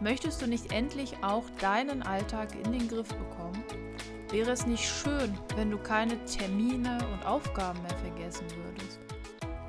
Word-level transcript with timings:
Möchtest 0.00 0.40
du 0.40 0.46
nicht 0.46 0.72
endlich 0.72 1.12
auch 1.24 1.42
deinen 1.60 2.04
Alltag 2.04 2.54
in 2.54 2.70
den 2.70 2.86
Griff 2.86 3.08
bekommen? 3.08 3.64
Wäre 4.30 4.52
es 4.52 4.64
nicht 4.64 4.84
schön, 4.84 5.36
wenn 5.56 5.72
du 5.72 5.78
keine 5.78 6.24
Termine 6.24 6.98
und 7.12 7.26
Aufgaben 7.26 7.82
mehr 7.82 7.96
vergessen 7.96 8.46
würdest 8.64 9.00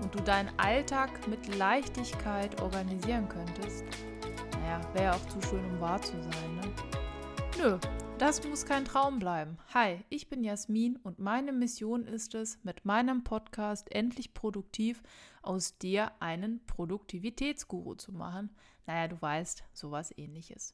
und 0.03 0.13
du 0.13 0.19
deinen 0.21 0.51
Alltag 0.57 1.27
mit 1.27 1.55
Leichtigkeit 1.55 2.61
organisieren 2.61 3.27
könntest? 3.27 3.83
Naja, 4.61 4.79
wäre 4.93 5.05
ja 5.05 5.13
auch 5.13 5.27
zu 5.29 5.41
schön, 5.47 5.65
um 5.65 5.81
wahr 5.81 5.99
zu 5.99 6.13
sein, 6.21 6.55
ne? 6.57 6.71
Nö, 7.57 7.79
das 8.19 8.47
muss 8.47 8.65
kein 8.65 8.85
Traum 8.85 9.17
bleiben. 9.17 9.57
Hi, 9.73 10.03
ich 10.09 10.29
bin 10.29 10.43
Jasmin 10.43 10.97
und 10.97 11.17
meine 11.17 11.53
Mission 11.53 12.05
ist 12.05 12.35
es, 12.35 12.63
mit 12.63 12.85
meinem 12.85 13.23
Podcast 13.23 13.91
endlich 13.91 14.35
produktiv 14.35 15.01
aus 15.41 15.77
dir 15.79 16.11
einen 16.19 16.63
Produktivitätsguru 16.67 17.95
zu 17.95 18.11
machen. 18.11 18.51
Naja, 18.89 19.07
du 19.07 19.21
weißt, 19.21 19.63
sowas 19.71 20.11
ähnliches. 20.17 20.73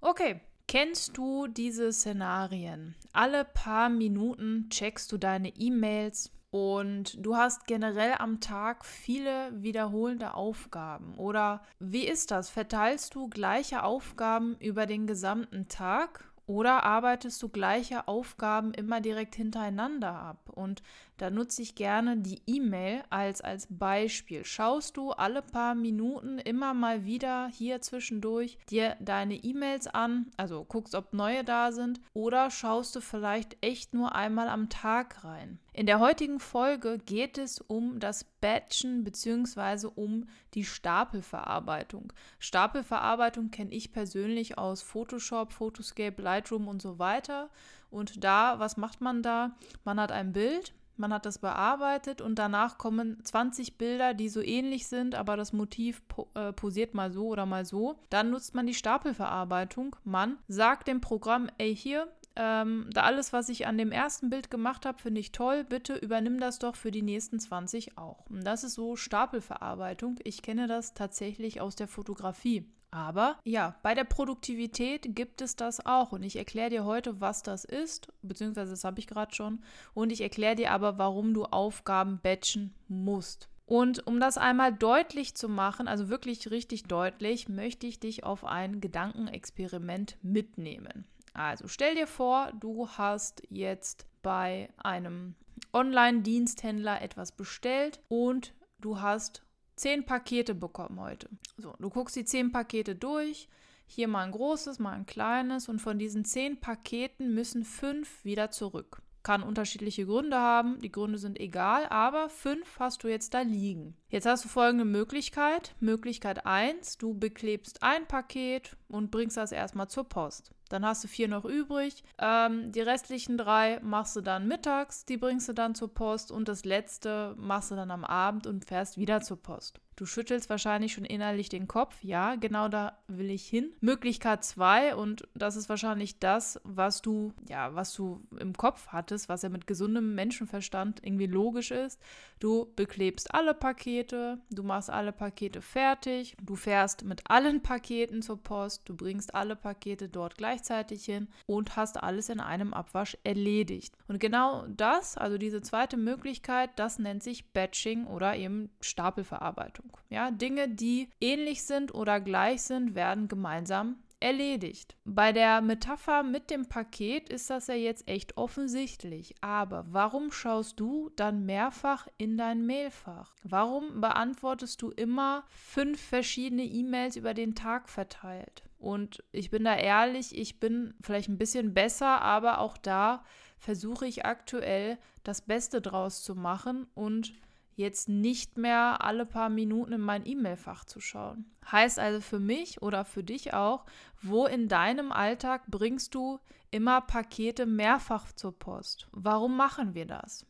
Okay, 0.00 0.40
kennst 0.66 1.16
du 1.16 1.46
diese 1.46 1.92
Szenarien? 1.92 2.96
Alle 3.12 3.44
paar 3.44 3.88
Minuten 3.88 4.68
checkst 4.70 5.12
du 5.12 5.18
deine 5.18 5.50
E-Mails, 5.50 6.32
und 6.50 7.24
du 7.24 7.36
hast 7.36 7.66
generell 7.66 8.16
am 8.18 8.40
Tag 8.40 8.84
viele 8.84 9.50
wiederholende 9.62 10.34
Aufgaben. 10.34 11.14
Oder 11.14 11.62
wie 11.78 12.06
ist 12.06 12.30
das? 12.30 12.50
Verteilst 12.50 13.14
du 13.14 13.28
gleiche 13.28 13.84
Aufgaben 13.84 14.56
über 14.58 14.84
den 14.84 15.06
gesamten 15.06 15.68
Tag 15.68 16.30
oder 16.44 16.82
arbeitest 16.82 17.42
du 17.42 17.48
gleiche 17.48 18.06
Aufgaben 18.06 18.74
immer 18.74 19.00
direkt 19.00 19.34
hintereinander 19.34 20.12
ab? 20.12 20.50
Und 20.50 20.82
da 21.18 21.30
nutze 21.30 21.62
ich 21.62 21.74
gerne 21.74 22.16
die 22.16 22.42
E-Mail 22.46 23.02
als, 23.10 23.40
als 23.40 23.68
Beispiel. 23.70 24.44
Schaust 24.44 24.96
du 24.96 25.10
alle 25.10 25.42
paar 25.42 25.74
Minuten 25.74 26.38
immer 26.38 26.74
mal 26.74 27.04
wieder 27.04 27.48
hier 27.48 27.80
zwischendurch 27.80 28.58
dir 28.70 28.96
deine 29.00 29.36
E-Mails 29.36 29.86
an, 29.86 30.30
also 30.36 30.64
guckst, 30.64 30.94
ob 30.94 31.12
neue 31.12 31.44
da 31.44 31.72
sind, 31.72 32.00
oder 32.12 32.50
schaust 32.50 32.96
du 32.96 33.00
vielleicht 33.00 33.56
echt 33.60 33.94
nur 33.94 34.14
einmal 34.14 34.48
am 34.48 34.68
Tag 34.68 35.22
rein? 35.24 35.58
In 35.74 35.86
der 35.86 36.00
heutigen 36.00 36.38
Folge 36.38 36.98
geht 36.98 37.38
es 37.38 37.58
um 37.58 37.98
das 37.98 38.24
Batchen 38.24 39.04
bzw. 39.04 39.88
um 39.94 40.26
die 40.54 40.64
Stapelverarbeitung. 40.64 42.12
Stapelverarbeitung 42.38 43.50
kenne 43.50 43.72
ich 43.72 43.92
persönlich 43.92 44.58
aus 44.58 44.82
Photoshop, 44.82 45.52
Photoscape, 45.52 46.20
Lightroom 46.20 46.68
und 46.68 46.82
so 46.82 46.98
weiter. 46.98 47.48
Und 47.90 48.24
da, 48.24 48.58
was 48.58 48.76
macht 48.76 49.00
man 49.00 49.22
da? 49.22 49.56
Man 49.84 49.98
hat 50.00 50.12
ein 50.12 50.32
Bild, 50.32 50.74
man 50.96 51.12
hat 51.12 51.26
das 51.26 51.38
bearbeitet 51.38 52.20
und 52.20 52.38
danach 52.38 52.78
kommen 52.78 53.24
20 53.24 53.78
Bilder, 53.78 54.14
die 54.14 54.28
so 54.28 54.40
ähnlich 54.40 54.86
sind, 54.86 55.14
aber 55.14 55.36
das 55.36 55.52
Motiv 55.52 56.06
po 56.08 56.28
äh, 56.34 56.52
posiert 56.52 56.94
mal 56.94 57.12
so 57.12 57.28
oder 57.28 57.46
mal 57.46 57.64
so. 57.64 57.98
Dann 58.10 58.30
nutzt 58.30 58.54
man 58.54 58.66
die 58.66 58.74
Stapelverarbeitung. 58.74 59.96
Man 60.04 60.38
sagt 60.48 60.88
dem 60.88 61.00
Programm, 61.00 61.48
ey 61.58 61.74
hier, 61.74 62.08
ähm, 62.34 62.88
da 62.92 63.02
alles, 63.02 63.32
was 63.32 63.48
ich 63.48 63.66
an 63.66 63.76
dem 63.76 63.92
ersten 63.92 64.30
Bild 64.30 64.50
gemacht 64.50 64.86
habe, 64.86 64.98
finde 64.98 65.20
ich 65.20 65.32
toll. 65.32 65.64
Bitte 65.64 65.94
übernimm 65.94 66.40
das 66.40 66.58
doch 66.58 66.76
für 66.76 66.90
die 66.90 67.02
nächsten 67.02 67.38
20 67.38 67.98
auch. 67.98 68.24
Und 68.30 68.44
das 68.44 68.64
ist 68.64 68.74
so 68.74 68.96
Stapelverarbeitung. 68.96 70.18
Ich 70.24 70.42
kenne 70.42 70.66
das 70.66 70.94
tatsächlich 70.94 71.60
aus 71.60 71.76
der 71.76 71.88
Fotografie. 71.88 72.66
Aber 72.92 73.38
ja, 73.44 73.74
bei 73.82 73.94
der 73.94 74.04
Produktivität 74.04 75.16
gibt 75.16 75.40
es 75.40 75.56
das 75.56 75.84
auch. 75.84 76.12
Und 76.12 76.22
ich 76.22 76.36
erkläre 76.36 76.70
dir 76.70 76.84
heute, 76.84 77.20
was 77.20 77.42
das 77.42 77.64
ist, 77.64 78.12
beziehungsweise 78.20 78.70
das 78.70 78.84
habe 78.84 79.00
ich 79.00 79.06
gerade 79.06 79.34
schon. 79.34 79.62
Und 79.94 80.12
ich 80.12 80.20
erkläre 80.20 80.56
dir 80.56 80.70
aber, 80.70 80.98
warum 80.98 81.32
du 81.32 81.44
Aufgaben 81.44 82.20
batchen 82.22 82.74
musst. 82.88 83.48
Und 83.64 84.06
um 84.06 84.20
das 84.20 84.36
einmal 84.36 84.74
deutlich 84.74 85.34
zu 85.34 85.48
machen, 85.48 85.88
also 85.88 86.10
wirklich 86.10 86.50
richtig 86.50 86.84
deutlich, 86.84 87.48
möchte 87.48 87.86
ich 87.86 87.98
dich 87.98 88.24
auf 88.24 88.44
ein 88.44 88.82
Gedankenexperiment 88.82 90.18
mitnehmen. 90.22 91.06
Also 91.32 91.68
stell 91.68 91.94
dir 91.94 92.06
vor, 92.06 92.52
du 92.60 92.88
hast 92.88 93.42
jetzt 93.48 94.06
bei 94.22 94.68
einem 94.76 95.34
Online-Diensthändler 95.72 97.00
etwas 97.00 97.32
bestellt 97.32 98.00
und 98.08 98.52
du 98.80 99.00
hast 99.00 99.42
zehn 99.82 100.06
Pakete 100.06 100.54
bekommen 100.54 101.00
heute. 101.00 101.28
So, 101.56 101.74
du 101.80 101.90
guckst 101.90 102.14
die 102.14 102.24
zehn 102.24 102.52
Pakete 102.52 102.94
durch. 102.94 103.48
Hier 103.84 104.06
mal 104.06 104.24
ein 104.24 104.30
großes, 104.30 104.78
mal 104.78 104.92
ein 104.92 105.06
kleines 105.06 105.68
und 105.68 105.80
von 105.80 105.98
diesen 105.98 106.24
zehn 106.24 106.60
Paketen 106.60 107.34
müssen 107.34 107.64
fünf 107.64 108.24
wieder 108.24 108.52
zurück. 108.52 109.02
Kann 109.24 109.42
unterschiedliche 109.42 110.06
Gründe 110.06 110.38
haben, 110.38 110.78
die 110.80 110.90
Gründe 110.90 111.18
sind 111.18 111.38
egal, 111.38 111.86
aber 111.88 112.28
fünf 112.28 112.78
hast 112.78 113.02
du 113.02 113.08
jetzt 113.08 113.34
da 113.34 113.40
liegen. 113.40 113.96
Jetzt 114.08 114.26
hast 114.26 114.44
du 114.44 114.48
folgende 114.48 114.84
Möglichkeit. 114.84 115.74
Möglichkeit 115.80 116.46
1, 116.46 116.98
du 116.98 117.14
beklebst 117.14 117.82
ein 117.82 118.06
Paket 118.06 118.76
und 118.88 119.10
bringst 119.10 119.36
das 119.36 119.50
erstmal 119.50 119.88
zur 119.88 120.04
Post. 120.04 120.52
Dann 120.72 120.86
hast 120.86 121.04
du 121.04 121.08
vier 121.08 121.28
noch 121.28 121.44
übrig. 121.44 122.02
Ähm, 122.18 122.72
die 122.72 122.80
restlichen 122.80 123.36
drei 123.36 123.78
machst 123.82 124.16
du 124.16 124.22
dann 124.22 124.48
mittags, 124.48 125.04
die 125.04 125.18
bringst 125.18 125.46
du 125.50 125.52
dann 125.52 125.74
zur 125.74 125.92
Post 125.92 126.32
und 126.32 126.48
das 126.48 126.64
letzte 126.64 127.34
machst 127.36 127.70
du 127.70 127.74
dann 127.74 127.90
am 127.90 128.06
Abend 128.06 128.46
und 128.46 128.64
fährst 128.64 128.96
wieder 128.96 129.20
zur 129.20 129.36
Post. 129.36 129.80
Du 129.96 130.06
schüttelst 130.06 130.48
wahrscheinlich 130.48 130.94
schon 130.94 131.04
innerlich 131.04 131.48
den 131.48 131.68
Kopf. 131.68 132.02
Ja, 132.02 132.36
genau 132.36 132.68
da 132.68 132.98
will 133.08 133.30
ich 133.30 133.46
hin. 133.46 133.72
Möglichkeit 133.80 134.44
2 134.44 134.96
und 134.96 135.28
das 135.34 135.56
ist 135.56 135.68
wahrscheinlich 135.68 136.18
das, 136.18 136.60
was 136.64 137.02
du 137.02 137.34
ja, 137.48 137.74
was 137.74 137.92
du 137.92 138.22
im 138.38 138.54
Kopf 138.54 138.88
hattest, 138.88 139.28
was 139.28 139.42
ja 139.42 139.48
mit 139.48 139.66
gesundem 139.66 140.14
Menschenverstand 140.14 141.00
irgendwie 141.04 141.26
logisch 141.26 141.70
ist. 141.70 142.00
Du 142.40 142.72
beklebst 142.74 143.34
alle 143.34 143.54
Pakete, 143.54 144.40
du 144.50 144.62
machst 144.62 144.90
alle 144.90 145.12
Pakete 145.12 145.60
fertig, 145.60 146.36
du 146.42 146.56
fährst 146.56 147.04
mit 147.04 147.30
allen 147.30 147.62
Paketen 147.62 148.22
zur 148.22 148.42
Post, 148.42 148.88
du 148.88 148.96
bringst 148.96 149.34
alle 149.34 149.56
Pakete 149.56 150.08
dort 150.08 150.36
gleichzeitig 150.36 151.04
hin 151.04 151.28
und 151.46 151.76
hast 151.76 152.02
alles 152.02 152.28
in 152.30 152.40
einem 152.40 152.74
Abwasch 152.74 153.16
erledigt. 153.24 153.94
Und 154.08 154.20
genau 154.20 154.66
das, 154.68 155.16
also 155.16 155.38
diese 155.38 155.60
zweite 155.60 155.96
Möglichkeit, 155.96 156.70
das 156.76 156.98
nennt 156.98 157.22
sich 157.22 157.52
Batching 157.52 158.06
oder 158.06 158.36
eben 158.36 158.70
Stapelverarbeitung. 158.80 159.81
Verarbeitung. 159.82 160.10
Ja, 160.10 160.30
Dinge, 160.30 160.68
die 160.68 161.08
ähnlich 161.20 161.64
sind 161.64 161.94
oder 161.94 162.20
gleich 162.20 162.62
sind, 162.62 162.94
werden 162.94 163.28
gemeinsam 163.28 163.96
erledigt. 164.20 164.96
Bei 165.04 165.32
der 165.32 165.60
Metapher 165.62 166.22
mit 166.22 166.50
dem 166.50 166.66
Paket 166.66 167.28
ist 167.28 167.50
das 167.50 167.66
ja 167.66 167.74
jetzt 167.74 168.06
echt 168.08 168.36
offensichtlich. 168.36 169.34
Aber 169.40 169.84
warum 169.90 170.30
schaust 170.30 170.78
du 170.78 171.10
dann 171.16 171.44
mehrfach 171.44 172.06
in 172.18 172.38
dein 172.38 172.64
Mailfach? 172.64 173.34
Warum 173.42 174.00
beantwortest 174.00 174.80
du 174.80 174.90
immer 174.90 175.44
fünf 175.48 176.00
verschiedene 176.00 176.64
E-Mails 176.64 177.16
über 177.16 177.34
den 177.34 177.56
Tag 177.56 177.88
verteilt? 177.88 178.62
Und 178.78 179.24
ich 179.32 179.50
bin 179.50 179.64
da 179.64 179.76
ehrlich, 179.76 180.36
ich 180.36 180.60
bin 180.60 180.94
vielleicht 181.00 181.28
ein 181.28 181.38
bisschen 181.38 181.74
besser, 181.74 182.20
aber 182.20 182.58
auch 182.58 182.76
da 182.76 183.24
versuche 183.58 184.06
ich 184.06 184.24
aktuell 184.24 184.98
das 185.22 185.40
Beste 185.40 185.80
draus 185.80 186.22
zu 186.22 186.34
machen 186.34 186.86
und 186.94 187.32
jetzt 187.76 188.08
nicht 188.08 188.56
mehr 188.56 189.02
alle 189.02 189.26
paar 189.26 189.48
Minuten 189.48 189.92
in 189.92 190.00
mein 190.00 190.26
E-Mail-Fach 190.26 190.84
zu 190.84 191.00
schauen. 191.00 191.46
Heißt 191.70 191.98
also 191.98 192.20
für 192.20 192.40
mich 192.40 192.82
oder 192.82 193.04
für 193.04 193.22
dich 193.22 193.54
auch, 193.54 193.84
wo 194.20 194.46
in 194.46 194.68
deinem 194.68 195.12
Alltag 195.12 195.62
bringst 195.68 196.14
du 196.14 196.38
immer 196.70 197.00
Pakete 197.00 197.66
mehrfach 197.66 198.32
zur 198.32 198.58
Post? 198.58 199.08
Warum 199.12 199.56
machen 199.56 199.94
wir 199.94 200.06
das? 200.06 200.46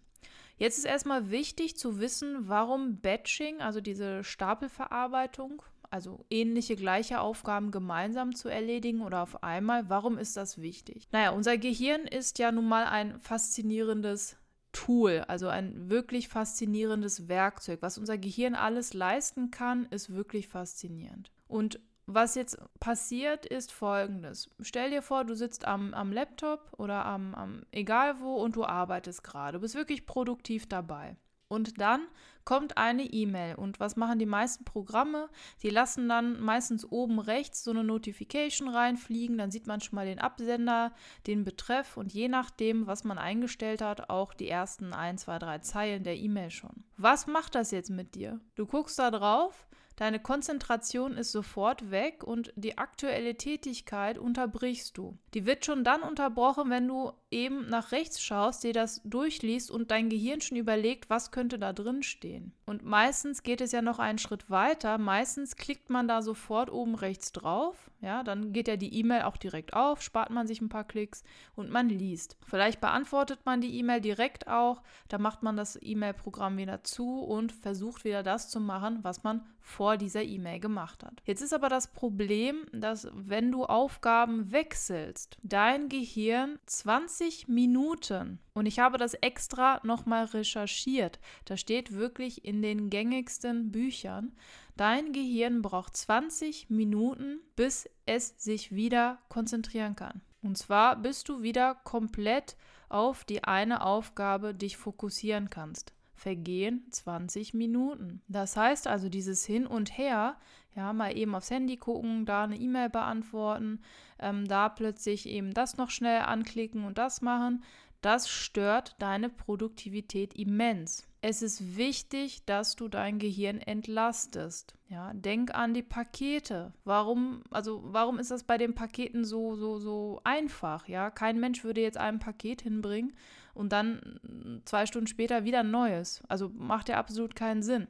Jetzt 0.58 0.78
ist 0.78 0.84
erstmal 0.84 1.30
wichtig 1.30 1.76
zu 1.76 1.98
wissen, 1.98 2.48
warum 2.48 3.00
Batching, 3.00 3.60
also 3.60 3.80
diese 3.80 4.22
Stapelverarbeitung, 4.22 5.62
also 5.90 6.24
ähnliche 6.30 6.76
gleiche 6.76 7.20
Aufgaben 7.20 7.70
gemeinsam 7.70 8.34
zu 8.34 8.48
erledigen 8.48 9.02
oder 9.02 9.22
auf 9.22 9.42
einmal, 9.42 9.90
warum 9.90 10.16
ist 10.16 10.36
das 10.36 10.60
wichtig? 10.60 11.08
Naja, 11.12 11.30
unser 11.30 11.58
Gehirn 11.58 12.02
ist 12.02 12.38
ja 12.38 12.50
nun 12.50 12.66
mal 12.66 12.84
ein 12.84 13.18
faszinierendes 13.20 14.36
Tool, 14.72 15.24
also 15.28 15.48
ein 15.48 15.90
wirklich 15.90 16.28
faszinierendes 16.28 17.28
Werkzeug. 17.28 17.80
Was 17.82 17.98
unser 17.98 18.18
Gehirn 18.18 18.54
alles 18.54 18.94
leisten 18.94 19.50
kann, 19.50 19.86
ist 19.86 20.14
wirklich 20.14 20.48
faszinierend. 20.48 21.30
Und 21.46 21.80
was 22.06 22.34
jetzt 22.34 22.58
passiert, 22.80 23.46
ist 23.46 23.70
folgendes. 23.70 24.50
Stell 24.60 24.90
dir 24.90 25.02
vor, 25.02 25.24
du 25.24 25.34
sitzt 25.34 25.66
am, 25.66 25.94
am 25.94 26.12
Laptop 26.12 26.72
oder 26.78 27.04
am, 27.04 27.34
am 27.34 27.62
egal 27.70 28.20
wo 28.20 28.34
und 28.36 28.56
du 28.56 28.64
arbeitest 28.64 29.22
gerade. 29.22 29.58
Du 29.58 29.60
bist 29.62 29.74
wirklich 29.74 30.04
produktiv 30.06 30.68
dabei. 30.68 31.16
Und 31.52 31.78
dann 31.82 32.06
kommt 32.46 32.78
eine 32.78 33.04
E-Mail. 33.04 33.56
Und 33.56 33.78
was 33.78 33.94
machen 33.94 34.18
die 34.18 34.24
meisten 34.24 34.64
Programme? 34.64 35.28
Die 35.62 35.68
lassen 35.68 36.08
dann 36.08 36.40
meistens 36.40 36.90
oben 36.90 37.18
rechts 37.18 37.62
so 37.62 37.72
eine 37.72 37.84
Notification 37.84 38.70
reinfliegen. 38.70 39.36
Dann 39.36 39.50
sieht 39.50 39.66
man 39.66 39.82
schon 39.82 39.96
mal 39.96 40.06
den 40.06 40.18
Absender, 40.18 40.92
den 41.26 41.44
Betreff 41.44 41.98
und 41.98 42.14
je 42.14 42.28
nachdem, 42.28 42.86
was 42.86 43.04
man 43.04 43.18
eingestellt 43.18 43.82
hat, 43.82 44.08
auch 44.08 44.32
die 44.32 44.48
ersten 44.48 44.94
ein, 44.94 45.18
zwei, 45.18 45.38
drei 45.38 45.58
Zeilen 45.58 46.04
der 46.04 46.16
E-Mail 46.16 46.50
schon. 46.50 46.84
Was 46.96 47.26
macht 47.26 47.54
das 47.54 47.70
jetzt 47.70 47.90
mit 47.90 48.14
dir? 48.14 48.40
Du 48.54 48.64
guckst 48.64 48.98
da 48.98 49.10
drauf, 49.10 49.68
Deine 50.02 50.18
Konzentration 50.18 51.16
ist 51.16 51.30
sofort 51.30 51.92
weg 51.92 52.24
und 52.24 52.52
die 52.56 52.76
aktuelle 52.76 53.36
Tätigkeit 53.36 54.18
unterbrichst 54.18 54.98
du. 54.98 55.16
Die 55.32 55.46
wird 55.46 55.64
schon 55.64 55.84
dann 55.84 56.02
unterbrochen, 56.02 56.70
wenn 56.70 56.88
du 56.88 57.12
eben 57.30 57.68
nach 57.68 57.92
rechts 57.92 58.20
schaust, 58.20 58.64
dir 58.64 58.72
das 58.72 59.00
durchliest 59.04 59.70
und 59.70 59.92
dein 59.92 60.08
Gehirn 60.08 60.40
schon 60.40 60.56
überlegt, 60.56 61.08
was 61.08 61.30
könnte 61.30 61.56
da 61.56 61.72
drin 61.72 62.02
stehen. 62.02 62.52
Und 62.72 62.86
meistens 62.86 63.42
geht 63.42 63.60
es 63.60 63.72
ja 63.72 63.82
noch 63.82 63.98
einen 63.98 64.16
Schritt 64.16 64.48
weiter. 64.48 64.96
Meistens 64.96 65.56
klickt 65.56 65.90
man 65.90 66.08
da 66.08 66.22
sofort 66.22 66.72
oben 66.72 66.94
rechts 66.94 67.30
drauf. 67.30 67.90
Ja, 68.00 68.22
dann 68.22 68.54
geht 68.54 68.66
ja 68.66 68.78
die 68.78 68.98
E-Mail 68.98 69.22
auch 69.24 69.36
direkt 69.36 69.74
auf, 69.74 70.00
spart 70.00 70.30
man 70.30 70.46
sich 70.46 70.62
ein 70.62 70.70
paar 70.70 70.84
Klicks 70.84 71.22
und 71.54 71.70
man 71.70 71.90
liest. 71.90 72.38
Vielleicht 72.46 72.80
beantwortet 72.80 73.40
man 73.44 73.60
die 73.60 73.78
E-Mail 73.78 74.00
direkt 74.00 74.48
auch. 74.48 74.82
Da 75.08 75.18
macht 75.18 75.42
man 75.42 75.54
das 75.54 75.78
E-Mail-Programm 75.80 76.56
wieder 76.56 76.82
zu 76.82 77.20
und 77.20 77.52
versucht 77.52 78.04
wieder 78.04 78.22
das 78.22 78.48
zu 78.48 78.58
machen, 78.58 79.00
was 79.02 79.22
man 79.22 79.44
vor 79.60 79.98
dieser 79.98 80.22
E-Mail 80.22 80.58
gemacht 80.58 81.04
hat. 81.04 81.22
Jetzt 81.24 81.42
ist 81.42 81.54
aber 81.54 81.68
das 81.68 81.92
Problem, 81.92 82.64
dass 82.72 83.08
wenn 83.14 83.52
du 83.52 83.64
Aufgaben 83.64 84.50
wechselst, 84.50 85.36
dein 85.42 85.88
Gehirn 85.88 86.58
20 86.66 87.46
Minuten 87.46 88.40
und 88.54 88.66
ich 88.66 88.80
habe 88.80 88.98
das 88.98 89.14
extra 89.14 89.80
nochmal 89.84 90.24
recherchiert. 90.26 91.20
Da 91.44 91.56
steht 91.56 91.92
wirklich 91.92 92.44
in 92.44 92.61
den 92.62 92.90
gängigsten 92.90 93.70
Büchern, 93.70 94.32
dein 94.76 95.12
Gehirn 95.12 95.62
braucht 95.62 95.96
20 95.96 96.70
Minuten, 96.70 97.40
bis 97.56 97.88
es 98.06 98.34
sich 98.38 98.74
wieder 98.74 99.18
konzentrieren 99.28 99.96
kann. 99.96 100.20
Und 100.42 100.58
zwar, 100.58 100.96
bis 100.96 101.24
du 101.24 101.42
wieder 101.42 101.76
komplett 101.84 102.56
auf 102.88 103.24
die 103.24 103.44
eine 103.44 103.82
Aufgabe 103.84 104.54
dich 104.54 104.76
fokussieren 104.76 105.50
kannst. 105.50 105.92
Vergehen 106.14 106.86
20 106.90 107.54
Minuten. 107.54 108.22
Das 108.28 108.56
heißt 108.56 108.86
also, 108.86 109.08
dieses 109.08 109.44
Hin 109.44 109.66
und 109.66 109.96
Her, 109.96 110.36
ja, 110.74 110.92
mal 110.92 111.16
eben 111.16 111.34
aufs 111.34 111.50
Handy 111.50 111.76
gucken, 111.76 112.26
da 112.26 112.44
eine 112.44 112.56
E-Mail 112.56 112.90
beantworten, 112.90 113.80
ähm, 114.18 114.46
da 114.46 114.68
plötzlich 114.68 115.26
eben 115.26 115.52
das 115.54 115.76
noch 115.76 115.90
schnell 115.90 116.22
anklicken 116.22 116.84
und 116.84 116.98
das 116.98 117.22
machen, 117.22 117.62
das 118.02 118.28
stört 118.28 118.96
deine 118.98 119.30
Produktivität 119.30 120.34
immens. 120.34 121.06
Es 121.22 121.40
ist 121.40 121.76
wichtig, 121.76 122.44
dass 122.44 122.76
du 122.76 122.88
dein 122.88 123.18
Gehirn 123.18 123.58
entlastest. 123.58 124.74
Ja, 124.88 125.12
denk 125.14 125.54
an 125.54 125.72
die 125.72 125.82
Pakete. 125.82 126.72
Warum, 126.84 127.42
also 127.50 127.80
warum 127.84 128.18
ist 128.18 128.30
das 128.30 128.42
bei 128.42 128.58
den 128.58 128.74
Paketen 128.74 129.24
so, 129.24 129.54
so, 129.54 129.78
so 129.78 130.20
einfach? 130.24 130.88
Ja, 130.88 131.10
kein 131.10 131.38
Mensch 131.38 131.62
würde 131.62 131.80
jetzt 131.80 131.96
ein 131.96 132.18
Paket 132.18 132.62
hinbringen 132.62 133.14
und 133.54 133.72
dann 133.72 134.60
zwei 134.64 134.84
Stunden 134.84 135.06
später 135.06 135.44
wieder 135.44 135.60
ein 135.60 135.70
neues. 135.70 136.22
Also 136.28 136.50
macht 136.50 136.88
ja 136.88 136.98
absolut 136.98 137.36
keinen 137.36 137.62
Sinn. 137.62 137.86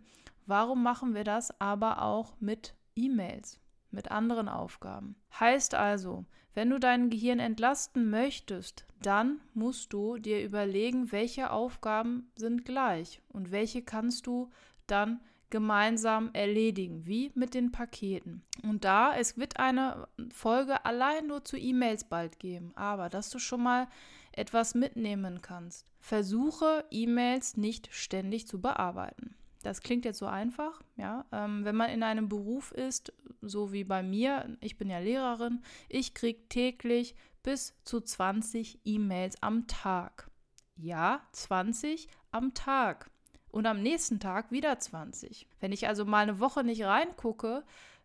Warum 0.46 0.82
machen 0.82 1.14
wir 1.14 1.24
das 1.24 1.58
aber 1.60 2.02
auch 2.02 2.34
mit 2.38 2.74
E-Mails? 2.94 3.62
mit 3.92 4.10
anderen 4.10 4.48
Aufgaben. 4.48 5.14
Heißt 5.38 5.74
also, 5.74 6.24
wenn 6.54 6.70
du 6.70 6.78
dein 6.78 7.10
Gehirn 7.10 7.38
entlasten 7.38 8.10
möchtest, 8.10 8.86
dann 9.00 9.40
musst 9.54 9.92
du 9.92 10.18
dir 10.18 10.44
überlegen, 10.44 11.12
welche 11.12 11.50
Aufgaben 11.50 12.30
sind 12.36 12.64
gleich 12.64 13.20
und 13.28 13.50
welche 13.50 13.82
kannst 13.82 14.26
du 14.26 14.50
dann 14.86 15.20
gemeinsam 15.50 16.30
erledigen, 16.32 17.06
wie 17.06 17.30
mit 17.34 17.54
den 17.54 17.72
Paketen. 17.72 18.42
Und 18.62 18.84
da, 18.84 19.14
es 19.14 19.36
wird 19.36 19.58
eine 19.58 20.08
Folge 20.32 20.84
allein 20.86 21.26
nur 21.26 21.44
zu 21.44 21.58
E-Mails 21.58 22.04
bald 22.04 22.38
geben, 22.38 22.72
aber 22.74 23.10
dass 23.10 23.28
du 23.28 23.38
schon 23.38 23.62
mal 23.62 23.86
etwas 24.32 24.74
mitnehmen 24.74 25.42
kannst. 25.42 25.86
Versuche 26.00 26.84
E-Mails 26.90 27.56
nicht 27.58 27.88
ständig 27.92 28.48
zu 28.48 28.60
bearbeiten. 28.60 29.36
Das 29.62 29.80
klingt 29.80 30.04
jetzt 30.04 30.18
so 30.18 30.26
einfach, 30.26 30.82
ja. 30.96 31.24
Ähm, 31.32 31.64
wenn 31.64 31.76
man 31.76 31.90
in 31.90 32.02
einem 32.02 32.28
Beruf 32.28 32.72
ist, 32.72 33.12
so 33.40 33.72
wie 33.72 33.84
bei 33.84 34.02
mir, 34.02 34.56
ich 34.60 34.76
bin 34.76 34.90
ja 34.90 34.98
Lehrerin, 34.98 35.62
ich 35.88 36.14
kriege 36.14 36.48
täglich 36.48 37.14
bis 37.42 37.74
zu 37.84 38.00
20 38.00 38.80
E-Mails 38.84 39.42
am 39.42 39.66
Tag. 39.66 40.30
Ja, 40.76 41.22
20 41.32 42.08
am 42.30 42.54
Tag. 42.54 43.10
Und 43.50 43.66
am 43.66 43.82
nächsten 43.82 44.18
Tag 44.18 44.50
wieder 44.50 44.78
20. 44.78 45.46
Wenn 45.60 45.72
ich 45.72 45.86
also 45.86 46.04
mal 46.04 46.22
eine 46.22 46.40
Woche 46.40 46.64
nicht 46.64 46.84
reingucke, 46.84 47.64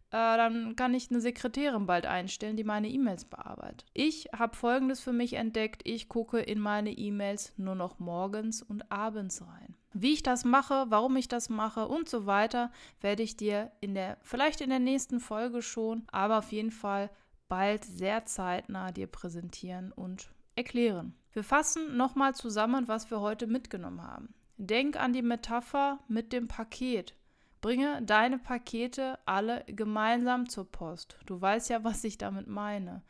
äh, 0.10 0.38
dann 0.38 0.76
kann 0.76 0.94
ich 0.94 1.10
eine 1.10 1.20
Sekretärin 1.20 1.86
bald 1.86 2.06
einstellen, 2.06 2.56
die 2.56 2.64
meine 2.64 2.90
E-Mails 2.90 3.26
bearbeitet. 3.26 3.86
Ich 3.94 4.30
habe 4.34 4.56
Folgendes 4.56 5.02
für 5.02 5.14
mich 5.14 5.34
entdeckt. 5.34 5.82
Ich 5.86 6.08
gucke 6.08 6.40
in 6.40 6.60
meine 6.60 6.92
E-Mails 6.92 7.54
nur 7.58 7.76
noch 7.76 8.00
morgens 8.00 8.62
und 8.62 8.90
abends 8.92 9.42
rein. 9.42 9.67
Wie 10.00 10.14
ich 10.14 10.22
das 10.22 10.46
mache, 10.46 10.86
warum 10.90 11.16
ich 11.16 11.28
das 11.28 11.50
mache 11.50 11.88
und 11.88 12.08
so 12.08 12.28
weiter, 12.28 12.72
werde 13.02 13.24
ich 13.24 13.36
dir 13.36 13.72
in 13.82 13.96
der, 13.96 14.20
vielleicht 14.22 14.62
in 14.62 14.70
der 14.70 14.78
nächsten 14.78 15.20
Folge 15.20 15.64
schon, 15.64 16.04
aber 16.12 16.38
auf 16.38 16.52
jeden 16.52 16.70
Fall 16.70 17.10
bald 17.48 17.84
sehr 17.84 18.26
zeitnah 18.26 18.92
dir 18.92 19.08
präsentieren 19.08 19.92
und 19.92 20.30
erklären. 20.56 21.16
Wir 21.34 21.44
fassen 21.44 21.98
nochmal 21.98 22.36
zusammen, 22.36 22.88
was 22.88 23.10
wir 23.10 23.22
heute 23.22 23.48
mitgenommen 23.48 24.04
haben. 24.04 24.36
Denk 24.58 24.98
an 24.98 25.14
die 25.14 25.24
Metapher 25.24 25.98
mit 26.08 26.32
dem 26.32 26.48
Paket. 26.48 27.16
Bringe 27.62 28.00
deine 28.04 28.38
Pakete 28.38 29.18
alle 29.26 29.64
gemeinsam 29.66 30.48
zur 30.48 30.72
Post. 30.72 31.18
Du 31.26 31.42
weißt 31.42 31.72
ja, 31.72 31.84
was 31.84 32.04
ich 32.04 32.20
damit 32.20 32.46
meine. 32.46 33.02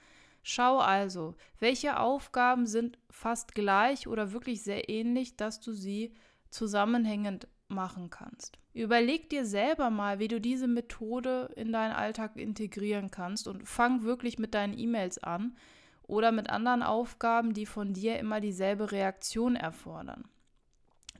Schau 0.41 0.77
also, 0.77 1.35
welche 1.59 1.99
Aufgaben 1.99 2.65
sind 2.65 2.97
fast 3.09 3.55
gleich 3.55 4.07
oder 4.07 4.31
wirklich 4.31 4.63
sehr 4.63 4.87
ähnlich, 4.87 5.35
dass 5.35 5.59
du 5.59 5.73
sie 5.73 6.13
zusammenhängend 6.49 7.47
machen 7.67 8.09
kannst. 8.09 8.57
Überleg 8.73 9.29
dir 9.29 9.45
selber 9.45 9.89
mal, 9.89 10.19
wie 10.19 10.27
du 10.27 10.39
diese 10.39 10.67
Methode 10.67 11.51
in 11.55 11.71
deinen 11.71 11.93
Alltag 11.93 12.37
integrieren 12.37 13.11
kannst 13.11 13.47
und 13.47 13.67
fang 13.67 14.03
wirklich 14.03 14.39
mit 14.39 14.53
deinen 14.53 14.77
E-Mails 14.77 15.21
an 15.21 15.55
oder 16.03 16.31
mit 16.31 16.49
anderen 16.49 16.83
Aufgaben, 16.83 17.53
die 17.53 17.65
von 17.65 17.93
dir 17.93 18.19
immer 18.19 18.39
dieselbe 18.39 18.91
Reaktion 18.91 19.55
erfordern 19.55 20.29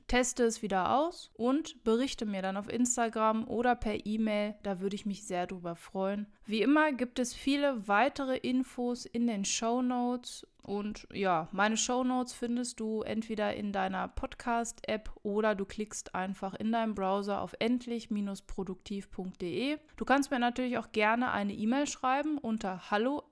teste 0.08 0.42
es 0.44 0.62
wieder 0.62 0.96
aus 0.96 1.30
und 1.34 1.84
berichte 1.84 2.26
mir 2.26 2.42
dann 2.42 2.56
auf 2.56 2.68
Instagram 2.68 3.46
oder 3.46 3.76
per 3.76 4.06
E-Mail. 4.06 4.54
Da 4.62 4.80
würde 4.80 4.96
ich 4.96 5.06
mich 5.06 5.24
sehr 5.24 5.46
drüber 5.46 5.76
freuen. 5.76 6.26
Wie 6.46 6.62
immer 6.62 6.92
gibt 6.92 7.18
es 7.18 7.34
viele 7.34 7.86
weitere 7.86 8.36
Infos 8.38 9.04
in 9.04 9.26
den 9.26 9.44
Show 9.44 9.82
Notes. 9.82 10.46
Und 10.62 11.06
ja, 11.12 11.48
meine 11.52 11.76
Show 11.76 12.02
Notes 12.04 12.32
findest 12.34 12.80
du 12.80 13.02
entweder 13.02 13.54
in 13.54 13.72
deiner 13.72 14.08
Podcast-App 14.08 15.10
oder 15.22 15.54
du 15.54 15.64
klickst 15.64 16.14
einfach 16.14 16.54
in 16.54 16.72
deinem 16.72 16.94
Browser 16.94 17.40
auf 17.40 17.54
endlich-produktiv.de. 17.58 19.78
Du 19.96 20.04
kannst 20.04 20.30
mir 20.30 20.38
natürlich 20.38 20.76
auch 20.76 20.92
gerne 20.92 21.32
eine 21.32 21.54
E-Mail 21.54 21.86
schreiben 21.86 22.36
unter 22.36 22.90
hallo 22.90 23.22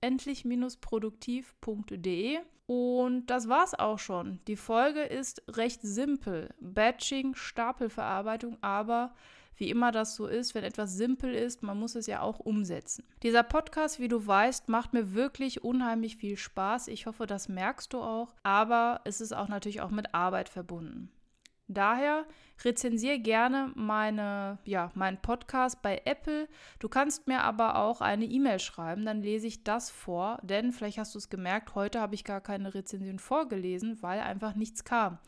endlich-produktiv.de. 0.00 2.38
Und 2.66 3.26
das 3.26 3.48
war's 3.48 3.74
auch 3.74 3.98
schon. 3.98 4.38
Die 4.46 4.54
Folge 4.56 5.02
ist 5.02 5.42
recht 5.56 5.82
simpel. 5.82 6.54
Batching, 6.60 7.34
Stapelverarbeitung, 7.34 8.56
aber 8.62 9.14
wie 9.56 9.70
immer 9.70 9.92
das 9.92 10.14
so 10.16 10.26
ist, 10.26 10.54
wenn 10.54 10.64
etwas 10.64 10.94
simpel 10.94 11.34
ist, 11.34 11.62
man 11.62 11.78
muss 11.78 11.94
es 11.94 12.06
ja 12.06 12.20
auch 12.20 12.40
umsetzen. 12.40 13.04
Dieser 13.22 13.42
Podcast, 13.42 14.00
wie 14.00 14.08
du 14.08 14.26
weißt, 14.26 14.68
macht 14.68 14.92
mir 14.92 15.14
wirklich 15.14 15.62
unheimlich 15.64 16.16
viel 16.16 16.36
Spaß. 16.36 16.88
Ich 16.88 17.06
hoffe, 17.06 17.26
das 17.26 17.48
merkst 17.48 17.92
du 17.92 18.00
auch. 18.00 18.34
Aber 18.42 19.00
es 19.04 19.20
ist 19.20 19.32
auch 19.32 19.48
natürlich 19.48 19.80
auch 19.80 19.90
mit 19.90 20.14
Arbeit 20.14 20.48
verbunden. 20.48 21.10
Daher 21.66 22.26
rezensiere 22.62 23.18
gerne 23.18 23.72
meine, 23.74 24.58
ja, 24.64 24.90
meinen 24.94 25.16
Podcast 25.16 25.80
bei 25.80 26.02
Apple. 26.04 26.46
Du 26.78 26.90
kannst 26.90 27.26
mir 27.26 27.40
aber 27.40 27.76
auch 27.76 28.02
eine 28.02 28.26
E-Mail 28.26 28.60
schreiben, 28.60 29.06
dann 29.06 29.22
lese 29.22 29.46
ich 29.46 29.64
das 29.64 29.90
vor, 29.90 30.38
denn 30.42 30.72
vielleicht 30.72 30.98
hast 30.98 31.14
du 31.14 31.18
es 31.18 31.30
gemerkt, 31.30 31.74
heute 31.74 32.00
habe 32.00 32.14
ich 32.14 32.24
gar 32.24 32.42
keine 32.42 32.74
Rezension 32.74 33.18
vorgelesen, 33.18 34.02
weil 34.02 34.20
einfach 34.20 34.54
nichts 34.54 34.84
kam. 34.84 35.18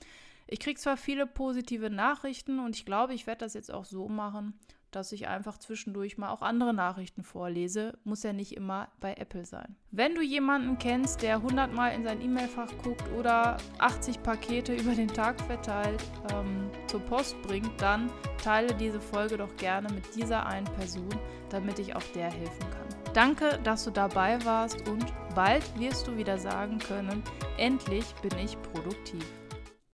Ich 0.48 0.60
kriege 0.60 0.78
zwar 0.78 0.96
viele 0.96 1.26
positive 1.26 1.90
Nachrichten 1.90 2.60
und 2.60 2.76
ich 2.76 2.86
glaube, 2.86 3.14
ich 3.14 3.26
werde 3.26 3.44
das 3.44 3.54
jetzt 3.54 3.72
auch 3.72 3.84
so 3.84 4.08
machen, 4.08 4.54
dass 4.92 5.10
ich 5.10 5.26
einfach 5.26 5.58
zwischendurch 5.58 6.16
mal 6.18 6.30
auch 6.30 6.40
andere 6.40 6.72
Nachrichten 6.72 7.24
vorlese. 7.24 7.98
Muss 8.04 8.22
ja 8.22 8.32
nicht 8.32 8.56
immer 8.56 8.88
bei 9.00 9.14
Apple 9.14 9.44
sein. 9.44 9.74
Wenn 9.90 10.14
du 10.14 10.22
jemanden 10.22 10.78
kennst, 10.78 11.22
der 11.22 11.36
100 11.36 11.72
Mal 11.72 11.88
in 11.90 12.04
sein 12.04 12.20
E-Mail-Fach 12.20 12.70
guckt 12.82 13.04
oder 13.18 13.56
80 13.78 14.22
Pakete 14.22 14.74
über 14.76 14.94
den 14.94 15.08
Tag 15.08 15.40
verteilt 15.42 16.02
ähm, 16.32 16.70
zur 16.86 17.00
Post 17.00 17.40
bringt, 17.42 17.70
dann 17.80 18.10
teile 18.42 18.72
diese 18.74 19.00
Folge 19.00 19.36
doch 19.36 19.54
gerne 19.56 19.92
mit 19.92 20.14
dieser 20.14 20.46
einen 20.46 20.66
Person, 20.74 21.10
damit 21.50 21.80
ich 21.80 21.94
auch 21.96 22.04
der 22.14 22.30
helfen 22.30 22.70
kann. 22.70 22.86
Danke, 23.12 23.58
dass 23.64 23.84
du 23.84 23.90
dabei 23.90 24.42
warst 24.44 24.88
und 24.88 25.06
bald 25.34 25.64
wirst 25.78 26.06
du 26.06 26.16
wieder 26.16 26.38
sagen 26.38 26.78
können, 26.78 27.22
endlich 27.56 28.04
bin 28.22 28.38
ich 28.38 28.60
produktiv. 28.62 29.24